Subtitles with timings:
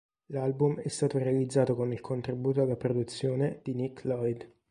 [0.31, 4.51] L'album è stato realizzato con il contributo alla produzione di Nick Lloyd.